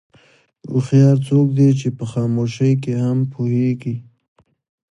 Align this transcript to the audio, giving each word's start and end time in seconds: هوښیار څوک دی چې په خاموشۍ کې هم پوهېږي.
هوښیار 0.71 1.17
څوک 1.27 1.47
دی 1.57 1.69
چې 1.79 1.87
په 1.97 2.05
خاموشۍ 2.11 2.73
کې 2.83 2.93
هم 3.03 3.17
پوهېږي. 3.33 3.95